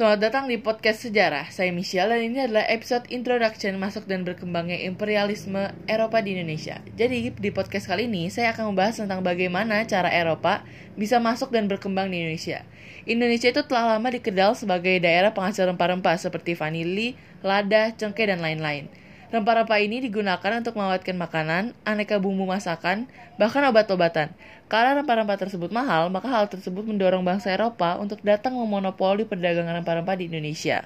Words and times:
Selamat 0.00 0.32
datang 0.32 0.48
di 0.48 0.56
podcast 0.56 1.04
sejarah. 1.04 1.52
Saya 1.52 1.76
Michelle 1.76 2.08
dan 2.08 2.24
ini 2.24 2.40
adalah 2.40 2.64
episode 2.72 3.04
introduction 3.12 3.76
masuk 3.76 4.08
dan 4.08 4.24
berkembangnya 4.24 4.80
imperialisme 4.88 5.76
Eropa 5.84 6.24
di 6.24 6.32
Indonesia. 6.32 6.80
Jadi 6.96 7.28
di 7.36 7.50
podcast 7.52 7.84
kali 7.84 8.08
ini 8.08 8.32
saya 8.32 8.56
akan 8.56 8.72
membahas 8.72 9.04
tentang 9.04 9.20
bagaimana 9.20 9.84
cara 9.84 10.08
Eropa 10.08 10.64
bisa 10.96 11.20
masuk 11.20 11.52
dan 11.52 11.68
berkembang 11.68 12.08
di 12.08 12.16
Indonesia. 12.16 12.64
Indonesia 13.04 13.52
itu 13.52 13.60
telah 13.68 13.92
lama 13.92 14.08
dikenal 14.08 14.56
sebagai 14.56 14.96
daerah 15.04 15.36
penghasil 15.36 15.68
rempah-rempah 15.68 16.16
seperti 16.16 16.56
vanili, 16.56 17.20
lada, 17.44 17.92
cengkeh, 17.92 18.24
dan 18.24 18.40
lain-lain. 18.40 18.88
Rempah-rempah 19.30 19.78
ini 19.78 20.02
digunakan 20.02 20.58
untuk 20.58 20.74
mengawetkan 20.74 21.14
makanan, 21.14 21.70
aneka 21.86 22.18
bumbu 22.18 22.50
masakan, 22.50 23.06
bahkan 23.38 23.62
obat-obatan. 23.70 24.34
Karena 24.66 24.98
rempah-rempah 24.98 25.38
tersebut 25.38 25.70
mahal, 25.70 26.10
maka 26.10 26.26
hal 26.26 26.50
tersebut 26.50 26.82
mendorong 26.82 27.22
bangsa 27.22 27.54
Eropa 27.54 27.94
untuk 28.02 28.18
datang 28.26 28.58
memonopoli 28.58 29.22
perdagangan 29.22 29.78
rempah-rempah 29.82 30.18
di 30.18 30.26
Indonesia. 30.26 30.82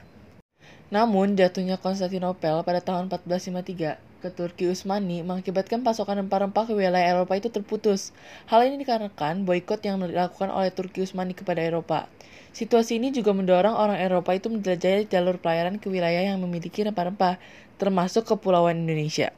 Namun, 0.93 1.41
jatuhnya 1.41 1.81
Konstantinopel 1.81 2.61
pada 2.69 2.85
tahun 2.85 3.09
1453 3.09 4.14
ke 4.25 4.33
Turki 4.33 4.65
Utsmani 4.65 5.21
mengakibatkan 5.21 5.85
pasokan 5.85 6.25
rempah-rempah 6.25 6.65
ke 6.65 6.73
wilayah 6.73 7.21
Eropa 7.21 7.37
itu 7.37 7.53
terputus. 7.53 8.17
Hal 8.49 8.65
ini 8.65 8.81
dikarenakan 8.81 9.45
boykot 9.45 9.85
yang 9.85 10.01
dilakukan 10.01 10.49
oleh 10.49 10.73
Turki 10.73 11.05
Utsmani 11.05 11.37
kepada 11.37 11.61
Eropa. 11.61 12.09
Situasi 12.57 12.97
ini 12.97 13.13
juga 13.13 13.37
mendorong 13.37 13.77
orang 13.77 14.01
Eropa 14.01 14.33
itu 14.33 14.49
menjelajahi 14.49 15.13
jalur 15.13 15.37
pelayaran 15.37 15.77
ke 15.77 15.93
wilayah 15.93 16.25
yang 16.25 16.41
memiliki 16.41 16.81
rempah-rempah, 16.81 17.37
termasuk 17.77 18.25
kepulauan 18.25 18.89
Indonesia. 18.89 19.29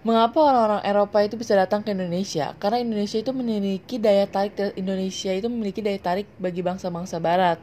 Mengapa 0.00 0.40
orang-orang 0.40 0.80
Eropa 0.88 1.20
itu 1.20 1.36
bisa 1.36 1.52
datang 1.52 1.84
ke 1.84 1.92
Indonesia? 1.92 2.56
Karena 2.56 2.80
Indonesia 2.80 3.20
itu 3.20 3.36
memiliki 3.36 4.00
daya 4.00 4.24
tarik 4.24 4.56
Indonesia 4.80 5.28
itu 5.28 5.52
memiliki 5.52 5.84
daya 5.84 6.00
tarik 6.00 6.24
bagi 6.40 6.64
bangsa-bangsa 6.64 7.20
Barat. 7.20 7.60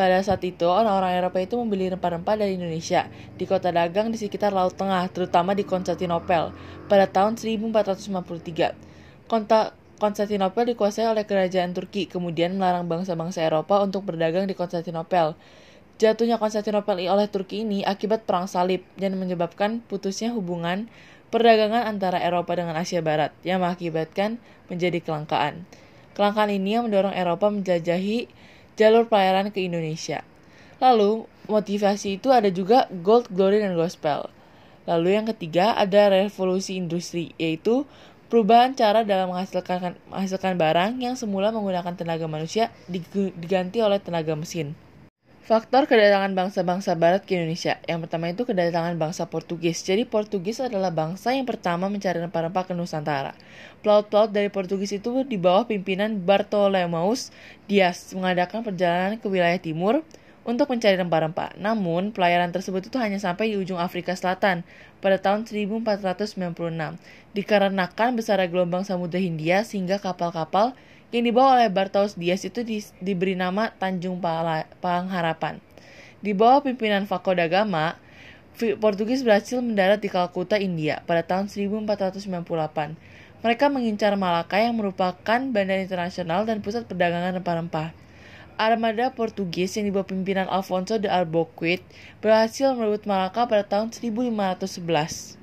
Pada 0.00 0.16
saat 0.24 0.40
itu, 0.48 0.64
orang-orang 0.64 1.12
Eropa 1.12 1.44
itu 1.44 1.60
membeli 1.60 1.92
rempah-rempah 1.92 2.40
dari 2.40 2.56
Indonesia 2.56 3.04
di 3.36 3.44
kota 3.44 3.68
dagang 3.68 4.08
di 4.08 4.16
sekitar 4.16 4.48
Laut 4.48 4.72
Tengah, 4.72 5.12
terutama 5.12 5.52
di 5.52 5.60
Konstantinopel, 5.60 6.56
pada 6.88 7.04
tahun 7.04 7.36
1453. 7.36 9.28
Konta 9.28 9.76
Konstantinopel 10.00 10.72
dikuasai 10.72 11.04
oleh 11.04 11.28
kerajaan 11.28 11.76
Turki, 11.76 12.08
kemudian 12.08 12.56
melarang 12.56 12.88
bangsa-bangsa 12.88 13.44
Eropa 13.44 13.84
untuk 13.84 14.08
berdagang 14.08 14.48
di 14.48 14.56
Konstantinopel. 14.56 15.36
Jatuhnya 16.00 16.40
Konstantinopel 16.40 17.04
oleh 17.04 17.28
Turki 17.28 17.60
ini 17.60 17.84
akibat 17.84 18.24
perang 18.24 18.48
salib 18.48 18.80
dan 18.96 19.20
menyebabkan 19.20 19.84
putusnya 19.84 20.32
hubungan 20.32 20.88
perdagangan 21.28 21.84
antara 21.84 22.16
Eropa 22.24 22.56
dengan 22.56 22.72
Asia 22.72 23.04
Barat 23.04 23.36
yang 23.44 23.60
mengakibatkan 23.60 24.40
menjadi 24.72 25.04
kelangkaan. 25.04 25.68
Kelangkaan 26.16 26.48
ini 26.48 26.80
yang 26.80 26.88
mendorong 26.88 27.12
Eropa 27.12 27.52
menjelajahi 27.52 28.48
jalur 28.80 29.04
pelayaran 29.04 29.52
ke 29.52 29.60
Indonesia. 29.60 30.24
Lalu, 30.80 31.28
motivasi 31.44 32.16
itu 32.16 32.32
ada 32.32 32.48
juga 32.48 32.88
gold, 32.88 33.28
glory, 33.28 33.60
dan 33.60 33.76
gospel. 33.76 34.32
Lalu 34.88 35.20
yang 35.20 35.28
ketiga 35.28 35.76
ada 35.76 36.08
revolusi 36.08 36.80
industri, 36.80 37.36
yaitu 37.36 37.84
Perubahan 38.30 38.78
cara 38.78 39.02
dalam 39.02 39.34
menghasilkan, 39.34 39.98
menghasilkan 40.06 40.54
barang 40.54 41.02
yang 41.02 41.18
semula 41.18 41.50
menggunakan 41.50 41.98
tenaga 41.98 42.30
manusia 42.30 42.70
diganti 42.86 43.82
oleh 43.82 43.98
tenaga 43.98 44.38
mesin. 44.38 44.78
Faktor 45.50 45.90
kedatangan 45.90 46.30
bangsa-bangsa 46.30 46.94
barat 46.94 47.26
ke 47.26 47.34
Indonesia. 47.34 47.82
Yang 47.82 48.06
pertama 48.06 48.30
itu 48.30 48.46
kedatangan 48.46 48.94
bangsa 48.94 49.26
Portugis. 49.26 49.82
Jadi 49.82 50.06
Portugis 50.06 50.62
adalah 50.62 50.94
bangsa 50.94 51.34
yang 51.34 51.42
pertama 51.42 51.90
mencari 51.90 52.22
rempah-rempah 52.22 52.70
ke 52.70 52.72
Nusantara. 52.78 53.34
Pelaut-pelaut 53.82 54.30
dari 54.30 54.46
Portugis 54.46 54.94
itu 54.94 55.26
di 55.26 55.34
bawah 55.42 55.66
pimpinan 55.66 56.22
Bartolomeus 56.22 57.34
Dias 57.66 58.14
mengadakan 58.14 58.62
perjalanan 58.62 59.18
ke 59.18 59.26
wilayah 59.26 59.58
timur, 59.58 60.06
untuk 60.44 60.72
mencari 60.72 60.96
rempah-rempah. 60.96 61.60
Namun, 61.60 62.16
pelayaran 62.16 62.48
tersebut 62.48 62.88
itu 62.88 62.96
hanya 62.96 63.20
sampai 63.20 63.52
di 63.52 63.56
ujung 63.60 63.76
Afrika 63.76 64.16
Selatan 64.16 64.64
pada 65.04 65.20
tahun 65.20 65.44
1496, 65.44 66.96
dikarenakan 67.36 68.08
besar 68.16 68.40
gelombang 68.48 68.84
Samudra 68.88 69.20
Hindia 69.20 69.62
sehingga 69.62 70.00
kapal-kapal 70.00 70.72
yang 71.10 71.26
dibawa 71.26 71.60
oleh 71.60 71.68
Bartolus 71.68 72.16
Dias 72.16 72.46
itu 72.46 72.64
di, 72.64 72.80
diberi 73.02 73.36
nama 73.36 73.74
Tanjung 73.76 74.22
Pangharapan. 74.80 75.60
Di 76.20 76.32
bawah 76.36 76.64
pimpinan 76.64 77.04
Vasco 77.08 77.32
da 77.32 77.48
Gama, 77.48 77.96
Portugis 78.60 79.24
berhasil 79.24 79.56
mendarat 79.64 80.04
di 80.04 80.12
Kalkuta, 80.12 80.60
India 80.60 81.00
pada 81.08 81.24
tahun 81.24 81.48
1498. 81.48 82.20
Mereka 83.40 83.72
mengincar 83.72 84.12
Malaka 84.20 84.60
yang 84.60 84.76
merupakan 84.76 85.40
bandar 85.48 85.80
internasional 85.80 86.44
dan 86.44 86.60
pusat 86.60 86.84
perdagangan 86.84 87.40
rempah-rempah 87.40 88.09
armada 88.60 89.08
Portugis 89.16 89.72
yang 89.80 89.88
dibawa 89.88 90.04
pimpinan 90.04 90.44
Alfonso 90.52 91.00
de 91.00 91.08
Albuquerque 91.08 91.80
berhasil 92.20 92.76
merebut 92.76 93.08
Malaka 93.08 93.48
pada 93.48 93.64
tahun 93.64 93.88
1511. 93.96 95.40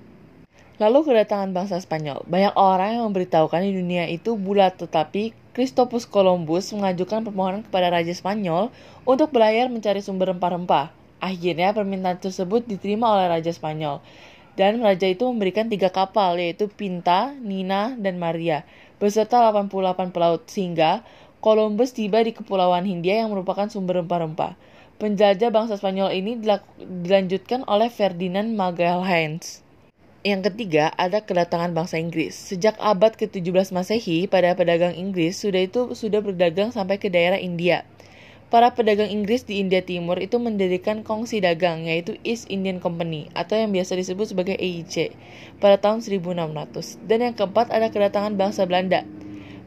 Lalu 0.77 0.99
kedatangan 1.09 1.49
bangsa 1.57 1.81
Spanyol. 1.81 2.21
Banyak 2.29 2.53
orang 2.53 3.01
yang 3.01 3.09
memberitahukan 3.09 3.65
di 3.65 3.73
dunia 3.73 4.05
itu 4.05 4.37
bulat, 4.37 4.77
tetapi 4.77 5.33
Christopus 5.57 6.05
Columbus 6.05 6.69
mengajukan 6.69 7.25
permohonan 7.25 7.65
kepada 7.65 7.89
Raja 7.89 8.13
Spanyol 8.13 8.69
untuk 9.01 9.33
berlayar 9.33 9.73
mencari 9.73 10.05
sumber 10.05 10.29
rempah-rempah. 10.29 10.93
Akhirnya 11.17 11.73
permintaan 11.73 12.21
tersebut 12.21 12.69
diterima 12.69 13.09
oleh 13.09 13.25
Raja 13.25 13.49
Spanyol. 13.49 14.05
Dan 14.53 14.85
Raja 14.85 15.09
itu 15.09 15.25
memberikan 15.25 15.65
tiga 15.65 15.89
kapal, 15.89 16.37
yaitu 16.37 16.69
Pinta, 16.69 17.33
Nina, 17.41 17.97
dan 17.97 18.21
Maria, 18.21 18.65
beserta 19.01 19.41
88 19.49 20.13
pelaut, 20.13 20.45
sehingga 20.49 21.01
Columbus 21.47 21.95
tiba 21.95 22.19
di 22.19 22.35
Kepulauan 22.35 22.83
Hindia 22.83 23.23
yang 23.23 23.31
merupakan 23.31 23.71
sumber 23.71 24.03
rempah-rempah. 24.03 24.59
Penjajah 24.99 25.47
bangsa 25.47 25.79
Spanyol 25.79 26.11
ini 26.19 26.35
dilanjutkan 26.75 27.63
oleh 27.71 27.87
Ferdinand 27.87 28.51
Magalhaens. 28.51 29.63
Yang 30.27 30.51
ketiga, 30.51 30.91
ada 30.99 31.23
kedatangan 31.23 31.71
bangsa 31.71 32.03
Inggris. 32.03 32.35
Sejak 32.35 32.75
abad 32.83 33.15
ke-17 33.15 33.71
Masehi, 33.71 34.27
pada 34.27 34.59
pedagang 34.59 34.91
Inggris 34.91 35.39
sudah 35.39 35.63
itu 35.63 35.95
sudah 35.95 36.19
berdagang 36.19 36.75
sampai 36.75 36.99
ke 36.99 37.07
daerah 37.07 37.39
India. 37.39 37.87
Para 38.51 38.75
pedagang 38.75 39.07
Inggris 39.07 39.47
di 39.47 39.63
India 39.63 39.79
Timur 39.79 40.19
itu 40.19 40.43
mendirikan 40.43 40.99
kongsi 40.99 41.39
dagang 41.39 41.87
yaitu 41.87 42.19
East 42.27 42.51
Indian 42.51 42.83
Company 42.83 43.31
atau 43.31 43.55
yang 43.55 43.71
biasa 43.71 43.95
disebut 43.95 44.35
sebagai 44.35 44.59
EIC 44.59 45.15
pada 45.63 45.79
tahun 45.79 46.03
1600. 46.03 47.07
Dan 47.07 47.23
yang 47.23 47.35
keempat 47.39 47.71
ada 47.71 47.87
kedatangan 47.87 48.35
bangsa 48.35 48.67
Belanda 48.67 49.07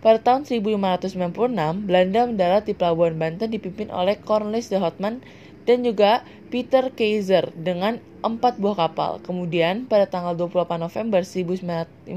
pada 0.01 0.17
tahun 0.17 0.49
1596, 0.49 1.85
Belanda 1.85 2.25
mendarat 2.25 2.65
di 2.65 2.73
Pelabuhan 2.73 3.21
Banten 3.21 3.53
dipimpin 3.53 3.93
oleh 3.93 4.17
Cornelis 4.17 4.73
de 4.73 4.81
Houtman 4.81 5.21
dan 5.69 5.85
juga 5.85 6.25
Peter 6.49 6.89
Kaiser 6.89 7.53
dengan 7.53 8.01
empat 8.25 8.57
buah 8.57 8.89
kapal. 8.89 9.21
Kemudian, 9.21 9.85
pada 9.85 10.09
tanggal 10.09 10.33
28 10.33 10.81
November 10.81 11.21
1598, 11.21 12.09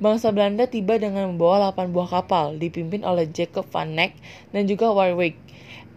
bangsa 0.00 0.32
Belanda 0.32 0.64
tiba 0.64 0.96
dengan 0.96 1.28
membawa 1.28 1.76
8 1.76 1.92
buah 1.92 2.08
kapal 2.08 2.56
dipimpin 2.56 3.04
oleh 3.04 3.28
Jacob 3.28 3.68
van 3.68 3.92
Neck 3.92 4.16
dan 4.50 4.64
juga 4.64 4.96
Warwick. 4.96 5.36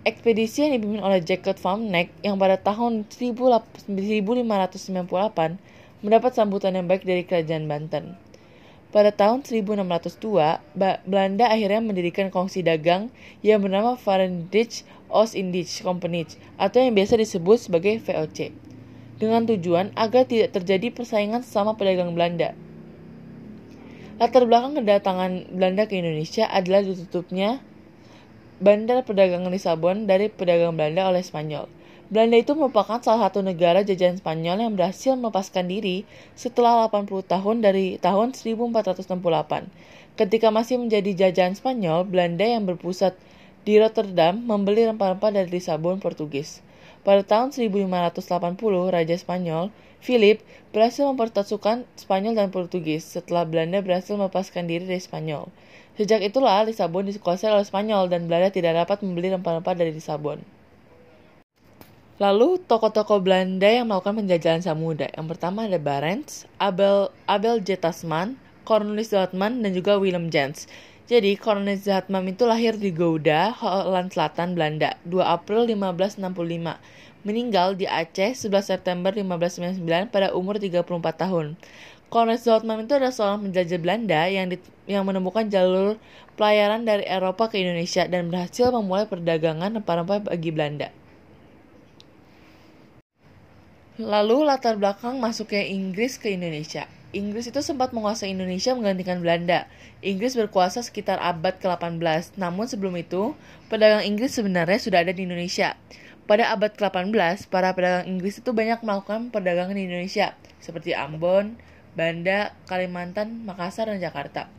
Ekspedisi 0.06 0.68
yang 0.68 0.78
dipimpin 0.78 1.02
oleh 1.02 1.24
Jacob 1.24 1.56
van 1.58 1.88
Neck 1.88 2.12
yang 2.22 2.36
pada 2.36 2.60
tahun 2.60 3.08
1598 3.08 3.88
mendapat 6.06 6.38
sambutan 6.38 6.78
yang 6.78 6.86
baik 6.86 7.08
dari 7.08 7.26
kerajaan 7.26 7.66
Banten. 7.66 8.25
Pada 8.96 9.12
tahun 9.12 9.44
1602, 9.44 9.76
Belanda 11.04 11.52
akhirnya 11.52 11.84
mendirikan 11.84 12.32
kongsi 12.32 12.64
dagang 12.64 13.12
yang 13.44 13.60
bernama 13.60 14.00
Verenigd 14.00 14.88
Oost-Indisch 15.12 15.84
Company 15.84 16.24
atau 16.56 16.80
yang 16.80 16.96
biasa 16.96 17.20
disebut 17.20 17.60
sebagai 17.60 18.00
VOC 18.00 18.56
dengan 19.20 19.44
tujuan 19.52 19.92
agar 20.00 20.24
tidak 20.24 20.56
terjadi 20.56 20.96
persaingan 20.96 21.44
sama 21.44 21.76
pedagang 21.76 22.16
Belanda. 22.16 22.56
Latar 24.16 24.48
belakang 24.48 24.80
kedatangan 24.80 25.52
Belanda 25.52 25.92
ke 25.92 26.00
Indonesia 26.00 26.48
adalah 26.48 26.80
ditutupnya 26.80 27.60
bandar 28.64 29.04
perdagangan 29.04 29.52
Lisabon 29.52 30.08
dari 30.08 30.32
pedagang 30.32 30.80
Belanda 30.80 31.12
oleh 31.12 31.20
Spanyol. 31.20 31.68
Belanda 32.06 32.38
itu 32.38 32.54
merupakan 32.54 33.02
salah 33.02 33.26
satu 33.26 33.42
negara 33.42 33.82
jajahan 33.82 34.22
Spanyol 34.22 34.62
yang 34.62 34.78
berhasil 34.78 35.18
melepaskan 35.18 35.66
diri 35.66 36.06
setelah 36.38 36.86
80 36.86 37.26
tahun 37.26 37.66
dari 37.66 37.98
tahun 37.98 38.38
1468. 38.38 39.10
Ketika 40.14 40.54
masih 40.54 40.78
menjadi 40.78 41.26
jajahan 41.26 41.58
Spanyol, 41.58 42.06
Belanda 42.06 42.46
yang 42.46 42.70
berpusat 42.70 43.18
di 43.66 43.82
Rotterdam 43.82 44.38
membeli 44.38 44.86
rempah-rempah 44.86 45.34
dari 45.34 45.50
Lisabon, 45.50 45.98
Portugis. 45.98 46.62
Pada 47.02 47.26
tahun 47.26 47.58
1580, 47.58 48.22
Raja 48.94 49.16
Spanyol, 49.18 49.74
Philip, 49.98 50.46
berhasil 50.70 51.10
mempertasukan 51.10 51.90
Spanyol 51.98 52.38
dan 52.38 52.54
Portugis 52.54 53.02
setelah 53.02 53.50
Belanda 53.50 53.82
berhasil 53.82 54.14
melepaskan 54.14 54.70
diri 54.70 54.86
dari 54.86 55.02
Spanyol. 55.02 55.50
Sejak 55.98 56.22
itulah 56.22 56.62
Lisabon 56.70 57.10
dikuasai 57.10 57.50
oleh 57.50 57.66
Spanyol 57.66 58.14
dan 58.14 58.30
Belanda 58.30 58.54
tidak 58.54 58.78
dapat 58.86 59.02
membeli 59.02 59.34
rempah-rempah 59.34 59.74
dari 59.74 59.90
Lisabon. 59.90 60.46
Lalu 62.16 62.64
tokoh-tokoh 62.64 63.20
Belanda 63.20 63.68
yang 63.68 63.92
melakukan 63.92 64.24
penjajahan 64.24 64.64
Samudra. 64.64 65.12
Yang 65.12 65.36
pertama 65.36 65.68
ada 65.68 65.76
Barents, 65.76 66.48
Abel 66.64 67.12
Abel 67.28 67.60
J. 67.60 67.76
Tasman, 67.76 68.40
Cornelis 68.64 69.12
Dortman, 69.12 69.60
dan 69.60 69.76
juga 69.76 70.00
Willem 70.00 70.32
Jens. 70.32 70.64
Jadi, 71.12 71.36
Kolonel 71.36 71.76
Zahatmam 71.76 72.24
itu 72.32 72.48
lahir 72.48 72.80
di 72.80 72.96
Gouda, 72.96 73.52
Holland 73.60 74.16
Selatan, 74.16 74.56
Belanda, 74.56 74.96
2 75.04 75.22
April 75.22 75.68
1565. 75.68 76.80
Meninggal 77.28 77.76
di 77.76 77.84
Aceh 77.84 78.48
11 78.48 78.64
September 78.64 79.12
1599 79.12 80.08
pada 80.08 80.32
umur 80.32 80.56
34 80.56 80.88
tahun. 81.20 81.60
Kolonel 82.08 82.40
Zahatmam 82.40 82.80
itu 82.80 82.96
adalah 82.96 83.12
seorang 83.12 83.44
penjajah 83.44 83.76
Belanda 83.84 84.24
yang 84.32 84.56
di, 84.56 84.58
yang 84.88 85.04
menemukan 85.04 85.52
jalur 85.52 86.00
pelayaran 86.40 86.88
dari 86.88 87.04
Eropa 87.04 87.52
ke 87.52 87.60
Indonesia 87.60 88.08
dan 88.08 88.32
berhasil 88.32 88.72
memulai 88.72 89.04
perdagangan 89.04 89.84
rempah-rempah 89.84 90.32
bagi 90.32 90.56
Belanda. 90.56 90.96
Lalu 93.96 94.44
latar 94.44 94.76
belakang 94.76 95.24
masuknya 95.24 95.64
Inggris 95.64 96.20
ke 96.20 96.36
Indonesia. 96.36 96.84
Inggris 97.16 97.48
itu 97.48 97.64
sempat 97.64 97.96
menguasai 97.96 98.36
Indonesia 98.36 98.76
menggantikan 98.76 99.24
Belanda. 99.24 99.72
Inggris 100.04 100.36
berkuasa 100.36 100.84
sekitar 100.84 101.16
abad 101.24 101.56
ke-18, 101.64 102.36
namun 102.36 102.68
sebelum 102.68 102.92
itu, 103.00 103.32
pedagang 103.72 104.04
Inggris 104.04 104.36
sebenarnya 104.36 104.84
sudah 104.84 105.00
ada 105.00 105.16
di 105.16 105.24
Indonesia. 105.24 105.80
Pada 106.28 106.52
abad 106.52 106.76
ke-18, 106.76 107.48
para 107.48 107.72
pedagang 107.72 108.12
Inggris 108.12 108.44
itu 108.44 108.52
banyak 108.52 108.84
melakukan 108.84 109.32
perdagangan 109.32 109.80
di 109.80 109.88
Indonesia, 109.88 110.36
seperti 110.60 110.92
Ambon, 110.92 111.56
Banda, 111.96 112.52
Kalimantan, 112.68 113.48
Makassar, 113.48 113.88
dan 113.88 114.04
Jakarta. 114.04 114.52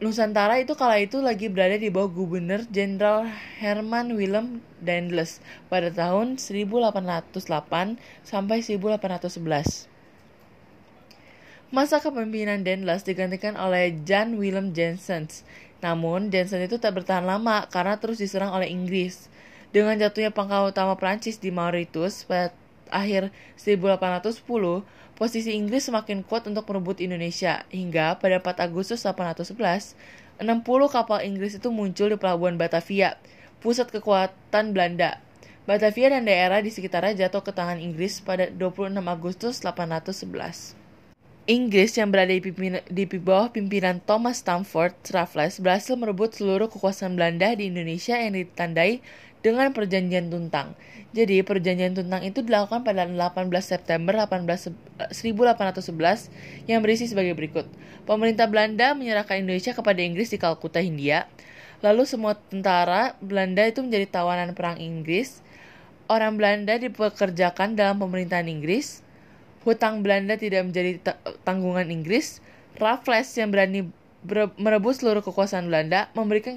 Nusantara 0.00 0.56
itu 0.56 0.72
kala 0.80 0.96
itu 0.96 1.20
lagi 1.20 1.52
berada 1.52 1.76
di 1.76 1.92
bawah 1.92 2.08
Gubernur 2.08 2.64
Jenderal 2.72 3.28
Herman 3.60 4.16
Willem 4.16 4.64
Daendels 4.80 5.44
pada 5.68 5.92
tahun 5.92 6.40
1808 6.40 8.00
sampai 8.24 8.64
1811. 8.64 9.92
Masa 11.68 12.00
kepemimpinan 12.00 12.64
Daendels 12.64 13.04
digantikan 13.04 13.60
oleh 13.60 13.92
Jan 14.08 14.40
Willem 14.40 14.72
Jensen. 14.72 15.28
Namun, 15.84 16.32
Jensen 16.32 16.64
itu 16.64 16.80
tak 16.80 16.96
bertahan 16.96 17.28
lama 17.28 17.68
karena 17.68 18.00
terus 18.00 18.24
diserang 18.24 18.56
oleh 18.56 18.72
Inggris. 18.72 19.28
Dengan 19.68 20.00
jatuhnya 20.00 20.32
pangkal 20.32 20.72
utama 20.72 20.96
Prancis 20.96 21.36
di 21.36 21.52
Mauritius 21.52 22.24
pada 22.24 22.56
akhir 22.88 23.28
1810, 23.60 24.80
posisi 25.20 25.52
Inggris 25.52 25.84
semakin 25.84 26.24
kuat 26.24 26.48
untuk 26.48 26.64
merebut 26.64 26.96
Indonesia, 27.04 27.68
hingga 27.68 28.16
pada 28.16 28.40
4 28.40 28.72
Agustus 28.72 29.04
1811, 29.04 29.92
60 30.40 30.64
kapal 30.88 31.20
Inggris 31.20 31.60
itu 31.60 31.68
muncul 31.68 32.08
di 32.08 32.16
pelabuhan 32.16 32.56
Batavia, 32.56 33.20
pusat 33.60 33.92
kekuatan 33.92 34.72
Belanda. 34.72 35.20
Batavia 35.68 36.16
dan 36.16 36.24
daerah 36.24 36.64
di 36.64 36.72
sekitarnya 36.72 37.28
jatuh 37.28 37.44
ke 37.44 37.52
tangan 37.52 37.76
Inggris 37.76 38.24
pada 38.24 38.48
26 38.48 38.96
Agustus 38.96 39.60
1811. 39.60 40.80
Inggris 41.44 42.00
yang 42.00 42.08
berada 42.08 42.32
di, 42.32 42.40
pimpin, 42.40 42.80
di 42.88 43.04
bawah 43.04 43.52
pimpinan 43.52 44.00
Thomas 44.00 44.40
Stamford 44.40 44.96
Raffles 45.12 45.60
berhasil 45.60 46.00
merebut 46.00 46.32
seluruh 46.32 46.72
kekuasaan 46.72 47.18
Belanda 47.18 47.52
di 47.52 47.68
Indonesia 47.68 48.16
yang 48.16 48.40
ditandai 48.40 49.04
dengan 49.40 49.72
perjanjian 49.72 50.28
Tuntang. 50.28 50.76
Jadi 51.10 51.42
perjanjian 51.42 51.96
Tuntang 51.96 52.22
itu 52.22 52.40
dilakukan 52.44 52.84
pada 52.86 53.04
18 53.08 53.50
September 53.60 54.14
18, 54.14 54.72
1811 55.10 56.70
yang 56.70 56.80
berisi 56.84 57.08
sebagai 57.10 57.34
berikut. 57.34 57.66
Pemerintah 58.04 58.46
Belanda 58.46 58.92
menyerahkan 58.94 59.40
Indonesia 59.40 59.74
kepada 59.74 60.00
Inggris 60.00 60.30
di 60.30 60.38
Kalkuta, 60.38 60.78
Hindia. 60.78 61.26
Lalu 61.80 62.04
semua 62.04 62.36
tentara 62.36 63.16
Belanda 63.24 63.64
itu 63.64 63.80
menjadi 63.80 64.06
tawanan 64.08 64.52
perang 64.52 64.76
Inggris. 64.76 65.40
Orang 66.10 66.36
Belanda 66.36 66.76
dipekerjakan 66.76 67.78
dalam 67.78 67.96
pemerintahan 68.02 68.46
Inggris 68.50 69.00
hutang 69.64 70.00
Belanda 70.00 70.40
tidak 70.40 70.72
menjadi 70.72 71.16
tanggungan 71.44 71.88
Inggris, 71.92 72.40
Raffles 72.80 73.28
yang 73.36 73.52
berani 73.52 73.92
merebut 74.56 75.00
seluruh 75.00 75.24
kekuasaan 75.24 75.68
Belanda 75.68 76.12
memberikan 76.12 76.52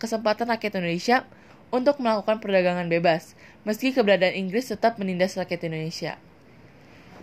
kesempatan 0.00 0.48
rakyat 0.48 0.72
Indonesia 0.80 1.28
untuk 1.74 1.98
melakukan 1.98 2.38
perdagangan 2.38 2.86
bebas, 2.86 3.34
meski 3.66 3.90
keberadaan 3.90 4.36
Inggris 4.36 4.70
tetap 4.70 4.96
menindas 5.00 5.34
rakyat 5.34 5.66
Indonesia. 5.66 6.14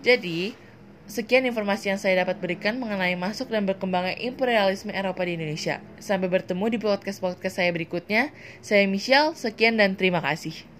Jadi, 0.03 0.51
sekian 1.07 1.47
informasi 1.47 1.93
yang 1.93 1.99
saya 1.99 2.27
dapat 2.27 2.43
berikan 2.43 2.75
mengenai 2.79 3.15
masuk 3.15 3.47
dan 3.47 3.63
berkembangnya 3.63 4.19
imperialisme 4.19 4.91
Eropa 4.91 5.23
di 5.23 5.39
Indonesia. 5.39 5.79
Sampai 5.99 6.27
bertemu 6.27 6.75
di 6.75 6.77
podcast-podcast 6.79 7.63
saya 7.63 7.71
berikutnya. 7.71 8.35
Saya 8.59 8.83
Michelle, 8.83 9.31
sekian 9.35 9.79
dan 9.79 9.95
terima 9.95 10.19
kasih. 10.19 10.72